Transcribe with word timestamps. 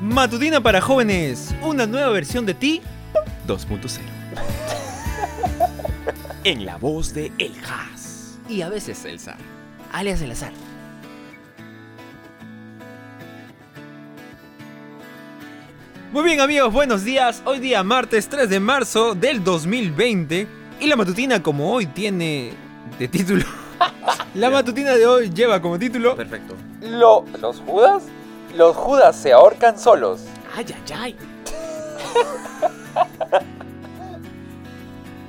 Matutina 0.00 0.62
para 0.62 0.80
jóvenes, 0.80 1.54
una 1.60 1.86
nueva 1.86 2.08
versión 2.08 2.46
de 2.46 2.54
ti 2.54 2.80
2.0. 3.46 3.98
en 6.44 6.64
la 6.64 6.78
voz 6.78 7.12
de 7.12 7.30
El 7.36 7.52
Haas. 7.66 8.38
y 8.48 8.62
a 8.62 8.70
veces 8.70 9.04
Elsa, 9.04 9.36
alias 9.92 10.22
el 10.22 10.30
azar. 10.30 10.52
Muy 16.12 16.24
bien 16.24 16.40
amigos, 16.40 16.72
buenos 16.72 17.04
días. 17.04 17.42
Hoy 17.44 17.58
día 17.58 17.84
martes 17.84 18.26
3 18.30 18.48
de 18.48 18.58
marzo 18.58 19.14
del 19.14 19.44
2020 19.44 20.46
y 20.80 20.86
la 20.86 20.96
matutina 20.96 21.42
como 21.42 21.74
hoy 21.74 21.84
tiene 21.84 22.52
de 22.98 23.06
título... 23.06 23.44
La 24.34 24.48
matutina 24.48 24.92
de 24.92 25.06
hoy 25.06 25.28
lleva 25.30 25.60
como 25.60 25.78
título... 25.78 26.14
Perfecto. 26.16 26.54
Lo, 26.80 27.24
¿Los 27.40 27.58
Judas? 27.60 28.04
Los 28.54 28.76
Judas 28.76 29.16
se 29.16 29.32
ahorcan 29.32 29.78
solos. 29.78 30.22
Ay, 30.54 30.66
ay, 30.68 30.94
ay. 30.94 31.16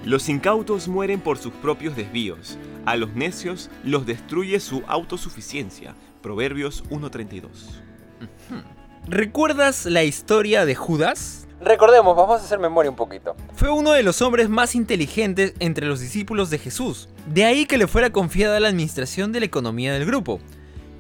Los 0.04 0.30
incautos 0.30 0.88
mueren 0.88 1.20
por 1.22 1.38
sus 1.38 1.54
propios 1.54 1.96
desvíos. 1.96 2.58
A 2.86 2.96
los 2.96 3.14
necios 3.14 3.70
los 3.84 4.08
destruye 4.08 4.60
su 4.60 4.82
autosuficiencia. 4.88 5.96
Proverbios 6.24 6.84
1.32. 6.90 7.50
¿Recuerdas 9.08 9.86
la 9.86 10.04
historia 10.04 10.66
de 10.66 10.74
Judas? 10.74 11.48
Recordemos, 11.62 12.16
vamos 12.16 12.42
a 12.42 12.44
hacer 12.44 12.58
memoria 12.58 12.90
un 12.90 12.96
poquito. 12.96 13.36
Fue 13.54 13.70
uno 13.70 13.92
de 13.92 14.02
los 14.02 14.24
hombres 14.24 14.50
más 14.50 14.74
inteligentes 14.74 15.54
entre 15.60 15.86
los 15.86 16.00
discípulos 16.00 16.50
de 16.50 16.58
Jesús. 16.58 17.08
De 17.28 17.46
ahí 17.46 17.68
que 17.68 17.78
le 17.78 17.86
fuera 17.86 18.10
confiada 18.10 18.60
la 18.60 18.70
administración 18.70 19.32
de 19.32 19.42
la 19.42 19.46
economía 19.46 19.94
del 19.94 20.06
grupo. 20.06 20.40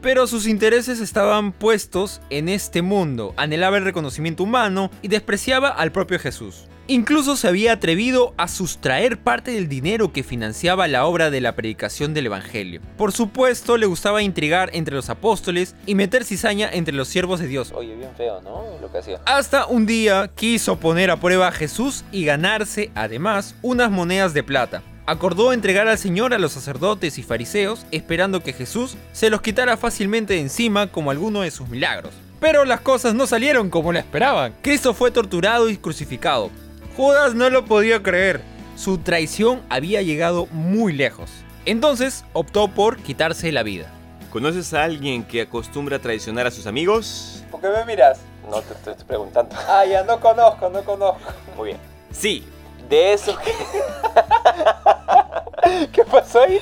Pero 0.01 0.25
sus 0.25 0.47
intereses 0.47 0.99
estaban 0.99 1.51
puestos 1.51 2.21
en 2.31 2.49
este 2.49 2.81
mundo, 2.81 3.35
anhelaba 3.37 3.77
el 3.77 3.83
reconocimiento 3.83 4.43
humano 4.43 4.89
y 5.03 5.09
despreciaba 5.09 5.69
al 5.69 5.91
propio 5.91 6.17
Jesús. 6.17 6.65
Incluso 6.87 7.37
se 7.37 7.47
había 7.47 7.73
atrevido 7.73 8.33
a 8.37 8.47
sustraer 8.47 9.19
parte 9.19 9.51
del 9.51 9.69
dinero 9.69 10.11
que 10.11 10.23
financiaba 10.23 10.87
la 10.87 11.05
obra 11.05 11.29
de 11.29 11.39
la 11.39 11.55
predicación 11.55 12.15
del 12.15 12.25
Evangelio. 12.25 12.81
Por 12.97 13.11
supuesto, 13.11 13.77
le 13.77 13.85
gustaba 13.85 14.23
intrigar 14.23 14.71
entre 14.73 14.95
los 14.95 15.09
apóstoles 15.09 15.75
y 15.85 15.93
meter 15.93 16.25
cizaña 16.25 16.67
entre 16.69 16.95
los 16.95 17.07
siervos 17.07 17.39
de 17.39 17.47
Dios. 17.47 17.71
Oye, 17.73 17.95
bien 17.95 18.09
feo, 18.17 18.41
¿no? 18.41 18.63
Lo 18.81 18.91
que 18.91 18.97
hacía. 18.97 19.21
Hasta 19.25 19.67
un 19.67 19.85
día 19.85 20.31
quiso 20.33 20.79
poner 20.79 21.11
a 21.11 21.19
prueba 21.19 21.47
a 21.47 21.51
Jesús 21.51 22.03
y 22.11 22.25
ganarse, 22.25 22.91
además, 22.95 23.55
unas 23.61 23.91
monedas 23.91 24.33
de 24.33 24.43
plata. 24.43 24.81
Acordó 25.05 25.51
entregar 25.51 25.87
al 25.87 25.97
Señor 25.97 26.33
a 26.33 26.37
los 26.37 26.51
sacerdotes 26.51 27.17
y 27.17 27.23
fariseos, 27.23 27.85
esperando 27.91 28.41
que 28.43 28.53
Jesús 28.53 28.95
se 29.13 29.29
los 29.29 29.41
quitara 29.41 29.75
fácilmente 29.75 30.35
de 30.35 30.41
encima 30.41 30.87
como 30.87 31.11
alguno 31.11 31.41
de 31.41 31.51
sus 31.51 31.67
milagros. 31.69 32.13
Pero 32.39 32.65
las 32.65 32.81
cosas 32.81 33.13
no 33.15 33.25
salieron 33.27 33.69
como 33.69 33.91
lo 33.91 33.99
esperaban. 33.99 34.53
Cristo 34.61 34.93
fue 34.93 35.11
torturado 35.11 35.69
y 35.69 35.77
crucificado. 35.77 36.51
Judas 36.95 37.33
no 37.33 37.49
lo 37.49 37.65
podía 37.65 38.03
creer. 38.03 38.41
Su 38.75 38.99
traición 38.99 39.61
había 39.69 40.01
llegado 40.01 40.45
muy 40.47 40.93
lejos. 40.93 41.29
Entonces 41.65 42.23
optó 42.33 42.67
por 42.67 42.97
quitarse 42.97 43.51
la 43.51 43.63
vida. 43.63 43.91
¿Conoces 44.31 44.73
a 44.73 44.83
alguien 44.83 45.23
que 45.23 45.41
acostumbra 45.41 45.97
a 45.97 45.99
traicionar 45.99 46.47
a 46.47 46.51
sus 46.51 46.67
amigos? 46.67 47.43
¿Por 47.51 47.59
qué 47.59 47.67
me 47.69 47.85
miras? 47.85 48.19
No 48.49 48.61
te, 48.61 48.73
te 48.75 48.91
estoy 48.91 49.05
preguntando. 49.05 49.55
Ah, 49.67 49.83
ya 49.85 50.03
no 50.03 50.19
conozco, 50.19 50.69
no 50.69 50.83
conozco. 50.83 51.19
Muy 51.57 51.69
bien. 51.69 51.79
Sí, 52.11 52.43
De 52.91 53.13
eso 53.13 53.35
que. 53.37 53.51
¿Qué 55.93 56.03
pasó 56.03 56.41
ahí? 56.41 56.59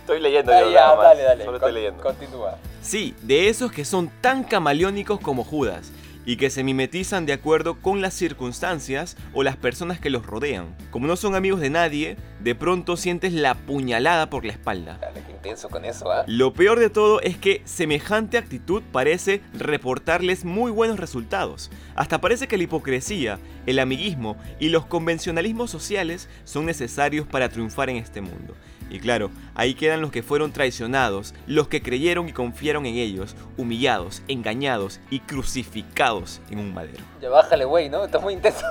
estoy 0.00 0.18
leyendo 0.20 0.50
Ah, 0.52 0.60
yo 0.62 0.70
ya, 0.70 0.80
nada 0.80 0.94
más. 0.96 1.04
dale, 1.04 1.22
dale. 1.22 1.44
Solo 1.44 1.58
Con- 1.60 1.68
estoy 1.68 1.82
leyendo. 1.82 2.02
Continúa. 2.02 2.56
Sí, 2.80 3.14
de 3.22 3.48
esos 3.50 3.70
que 3.70 3.84
son 3.84 4.10
tan 4.22 4.42
camaleónicos 4.44 5.20
como 5.20 5.44
Judas 5.44 5.92
y 6.24 6.36
que 6.36 6.50
se 6.50 6.64
mimetizan 6.64 7.26
de 7.26 7.32
acuerdo 7.32 7.80
con 7.80 8.00
las 8.00 8.14
circunstancias 8.14 9.16
o 9.32 9.42
las 9.42 9.56
personas 9.56 10.00
que 10.00 10.10
los 10.10 10.26
rodean. 10.26 10.74
Como 10.90 11.06
no 11.06 11.16
son 11.16 11.34
amigos 11.34 11.60
de 11.60 11.70
nadie, 11.70 12.16
de 12.40 12.54
pronto 12.54 12.96
sientes 12.96 13.32
la 13.32 13.54
puñalada 13.54 14.30
por 14.30 14.44
la 14.44 14.52
espalda. 14.52 14.98
Dale, 15.00 15.22
qué 15.26 15.32
intenso 15.32 15.68
con 15.68 15.84
eso, 15.84 16.10
¿ah? 16.10 16.24
Lo 16.26 16.52
peor 16.52 16.78
de 16.78 16.90
todo 16.90 17.20
es 17.20 17.36
que 17.36 17.62
semejante 17.64 18.38
actitud 18.38 18.82
parece 18.92 19.40
reportarles 19.54 20.44
muy 20.44 20.70
buenos 20.70 20.98
resultados. 20.98 21.70
Hasta 21.94 22.20
parece 22.20 22.48
que 22.48 22.56
la 22.56 22.64
hipocresía, 22.64 23.38
el 23.66 23.78
amiguismo 23.78 24.36
y 24.58 24.68
los 24.68 24.86
convencionalismos 24.86 25.70
sociales 25.70 26.28
son 26.44 26.66
necesarios 26.66 27.26
para 27.26 27.48
triunfar 27.48 27.90
en 27.90 27.96
este 27.96 28.20
mundo. 28.20 28.54
Y 28.92 29.00
claro, 29.00 29.30
ahí 29.54 29.72
quedan 29.72 30.02
los 30.02 30.12
que 30.12 30.22
fueron 30.22 30.52
traicionados, 30.52 31.34
los 31.46 31.66
que 31.68 31.80
creyeron 31.80 32.28
y 32.28 32.32
confiaron 32.32 32.84
en 32.84 32.96
ellos, 32.96 33.34
humillados, 33.56 34.22
engañados 34.28 35.00
y 35.08 35.20
crucificados 35.20 36.42
en 36.50 36.58
un 36.58 36.74
madero. 36.74 37.02
Ya 37.22 37.30
bájale, 37.30 37.64
güey, 37.64 37.88
¿no? 37.88 38.04
Está 38.04 38.18
muy 38.18 38.34
intenso. 38.34 38.66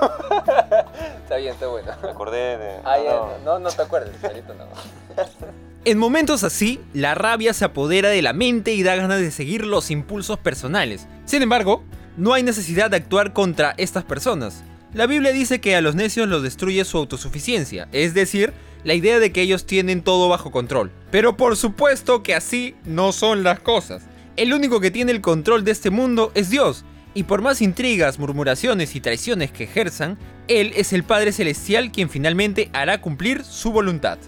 está 1.24 1.36
bien, 1.38 1.54
está 1.54 1.66
bueno. 1.66 1.90
Me 2.00 2.10
acordé 2.10 2.56
de... 2.56 2.76
Ah, 2.84 2.98
ya, 3.04 3.44
no, 3.44 3.58
no 3.58 3.68
te 3.68 3.82
acuerdes, 3.82 4.14
Charito, 4.22 4.54
no. 4.54 4.64
En 5.84 5.98
momentos 5.98 6.44
así, 6.44 6.78
la 6.94 7.16
rabia 7.16 7.52
se 7.52 7.64
apodera 7.64 8.08
de 8.08 8.22
la 8.22 8.32
mente 8.32 8.72
y 8.72 8.84
da 8.84 8.94
ganas 8.94 9.18
de 9.18 9.32
seguir 9.32 9.66
los 9.66 9.90
impulsos 9.90 10.38
personales. 10.38 11.08
Sin 11.24 11.42
embargo, 11.42 11.82
no 12.16 12.34
hay 12.34 12.44
necesidad 12.44 12.88
de 12.88 12.98
actuar 12.98 13.32
contra 13.32 13.74
estas 13.78 14.04
personas. 14.04 14.62
La 14.94 15.08
Biblia 15.08 15.32
dice 15.32 15.60
que 15.60 15.74
a 15.74 15.80
los 15.80 15.96
necios 15.96 16.28
los 16.28 16.44
destruye 16.44 16.84
su 16.84 16.98
autosuficiencia, 16.98 17.88
es 17.90 18.14
decir, 18.14 18.52
la 18.84 18.94
idea 18.94 19.18
de 19.18 19.32
que 19.32 19.42
ellos 19.42 19.66
tienen 19.66 20.02
todo 20.02 20.28
bajo 20.28 20.50
control. 20.50 20.90
Pero 21.10 21.36
por 21.36 21.56
supuesto 21.56 22.22
que 22.22 22.34
así 22.34 22.74
no 22.84 23.12
son 23.12 23.42
las 23.42 23.60
cosas. 23.60 24.04
El 24.36 24.52
único 24.52 24.80
que 24.80 24.90
tiene 24.90 25.12
el 25.12 25.20
control 25.20 25.64
de 25.64 25.72
este 25.72 25.90
mundo 25.90 26.32
es 26.34 26.50
Dios, 26.50 26.84
y 27.14 27.24
por 27.24 27.42
más 27.42 27.60
intrigas, 27.60 28.18
murmuraciones 28.18 28.96
y 28.96 29.00
traiciones 29.00 29.52
que 29.52 29.64
ejerzan, 29.64 30.18
Él 30.48 30.72
es 30.76 30.92
el 30.92 31.04
Padre 31.04 31.32
Celestial 31.32 31.92
quien 31.92 32.08
finalmente 32.08 32.70
hará 32.72 33.00
cumplir 33.00 33.44
su 33.44 33.72
voluntad. 33.72 34.18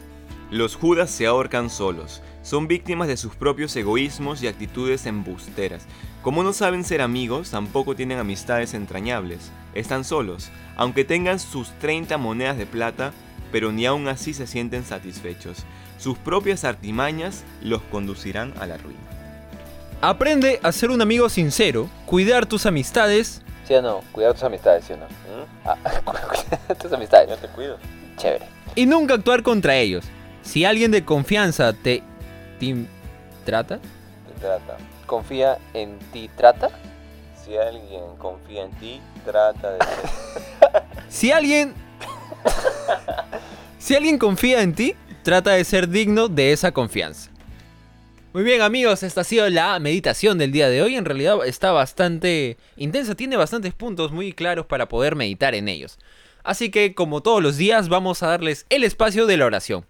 Los 0.51 0.77
judas 0.77 1.11
se 1.11 1.27
ahorcan 1.27 1.71
solos, 1.71 2.23
son 2.43 2.69
víctimas 2.69 3.09
de 3.09 3.17
sus 3.17 3.35
propios 3.35 3.75
egoísmos 3.75 4.43
y 4.43 4.49
actitudes 4.49 5.07
embusteras. 5.07 5.87
Como 6.23 6.43
no 6.43 6.53
saben 6.53 6.85
ser 6.85 7.01
amigos, 7.01 7.51
tampoco 7.51 7.97
tienen 7.97 8.19
amistades 8.19 8.75
entrañables. 8.75 9.51
Están 9.75 10.05
solos, 10.05 10.51
aunque 10.77 11.05
tengan 11.05 11.39
sus 11.39 11.71
30 11.79 12.19
monedas 12.19 12.59
de 12.59 12.67
plata, 12.67 13.15
pero 13.55 13.71
ni 13.71 13.87
aún 13.87 14.09
así 14.09 14.35
se 14.35 14.49
sienten 14.49 14.85
satisfechos. 14.85 15.59
Sus 15.97 16.19
propias 16.19 16.65
artimañas 16.65 17.45
los 17.63 17.83
conducirán 17.83 18.53
a 18.59 18.67
la 18.67 18.79
ruina. 18.79 18.99
Aprende 20.01 20.59
a 20.65 20.73
ser 20.73 20.91
un 20.91 21.01
amigo 21.01 21.29
sincero, 21.29 21.89
cuidar 22.05 22.47
tus 22.47 22.67
amistades 22.67 23.43
¿Sí 23.65 23.75
o 23.75 23.81
no? 23.81 24.01
Cuidar 24.11 24.33
tus 24.35 24.43
amistades, 24.43 24.85
¿sí 24.87 24.95
o 24.95 24.97
no? 24.97 25.07
Ah, 25.65 25.77
cuidar 26.05 26.77
tus 26.77 26.93
amistades. 26.93 27.39
te 27.39 27.47
cuido. 27.47 27.79
Chévere. 28.17 28.45
y 28.75 28.87
nunca 28.87 29.15
actuar 29.15 29.45
contra 29.45 29.77
ellos. 29.77 30.05
Si 30.43 30.65
alguien 30.65 30.91
de 30.91 31.05
confianza 31.05 31.73
te, 31.75 32.03
te 32.59 32.75
trata, 33.45 33.79
Te 33.79 34.41
trata. 34.41 34.79
Confía 35.07 35.59
en 35.75 36.01
ti, 36.13 36.29
trata. 36.37 36.71
Si 37.45 37.57
alguien 37.57 38.03
confía 38.19 38.65
en 38.65 38.73
ti, 38.73 39.01
trata 39.25 39.75
de 39.75 39.79
si 41.09 41.31
alguien 41.31 41.73
si 43.85 43.95
alguien 43.95 44.17
confía 44.17 44.63
en 44.63 44.75
ti, 44.75 44.95
trata 45.23 45.51
de 45.51 45.63
ser 45.63 45.91
digno 45.91 46.29
de 46.29 46.53
esa 46.53 46.73
confianza. 46.73 47.31
Muy 48.33 48.43
bien 48.43 48.63
amigos, 48.63 49.03
esta 49.03 49.21
ha 49.21 49.25
sido 49.25 49.47
la 49.51 49.79
meditación 49.79 50.39
del 50.39 50.53
día 50.53 50.71
de 50.71 50.81
hoy. 50.81 50.97
En 50.97 51.05
realidad 51.05 51.37
está 51.45 51.71
bastante 51.71 52.57
intensa, 52.79 53.15
tiene 53.15 53.37
bastantes 53.37 53.75
puntos 53.75 54.11
muy 54.11 54.33
claros 54.33 54.65
para 54.65 54.89
poder 54.89 55.17
meditar 55.17 55.55
en 55.55 55.69
ellos. 55.69 55.99
Así 56.45 56.71
que 56.71 56.95
como 56.95 57.23
todos 57.23 57.43
los 57.43 57.59
días 57.59 57.91
vamos 57.91 58.23
a 58.23 58.29
darles 58.29 58.65
el 58.71 58.85
espacio 58.85 59.27
de 59.27 59.37
la 59.37 59.45
oración. 59.45 59.85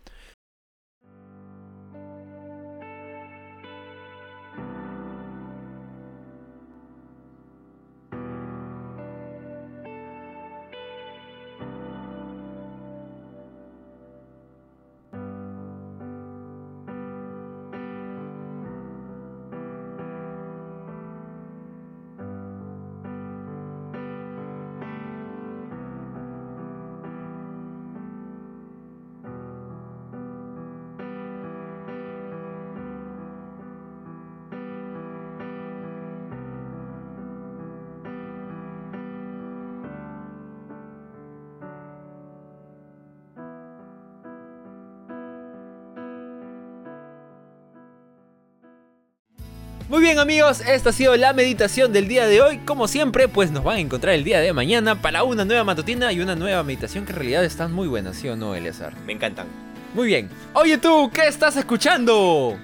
Muy 49.87 50.01
bien 50.01 50.19
amigos, 50.19 50.63
esta 50.63 50.89
ha 50.89 50.93
sido 50.95 51.15
la 51.15 51.35
meditación 51.35 51.93
del 51.93 52.09
día 52.09 52.27
de 52.27 52.41
hoy. 52.41 52.57
Como 52.59 52.89
siempre, 52.89 53.29
pues 53.29 53.51
nos 53.51 53.63
van 53.63 53.77
a 53.77 53.81
encontrar 53.81 54.15
el 54.15 54.25
día 54.25 54.41
de 54.41 54.51
mañana 54.55 55.03
para 55.03 55.25
una 55.25 55.45
nueva 55.45 55.63
matutina 55.63 56.11
y 56.11 56.21
una 56.21 56.35
nueva 56.35 56.63
meditación 56.63 57.05
que 57.05 57.13
en 57.13 57.17
realidad 57.17 57.45
están 57.45 57.71
muy 57.71 57.87
buenas, 57.87 58.17
¿sí 58.17 58.27
o 58.29 58.35
no, 58.35 58.55
Eleazar? 58.55 58.95
Me 59.05 59.13
encantan. 59.13 59.47
Muy 59.93 60.07
bien. 60.07 60.31
Oye 60.55 60.79
tú, 60.79 61.11
¿qué 61.13 61.29
estás 61.29 61.57
escuchando? 61.59 62.57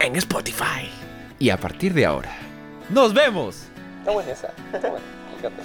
En 0.00 0.16
Spotify. 0.16 0.90
Y 1.38 1.50
a 1.50 1.56
partir 1.56 1.94
de 1.94 2.06
ahora, 2.06 2.36
nos 2.90 3.14
vemos. 3.14 3.66
Está 4.00 4.10
buena 4.10 4.32
esa. 4.32 4.48
Está 4.72 4.90
buena. 4.90 5.06
Me 5.30 5.38
encanta. 5.38 5.62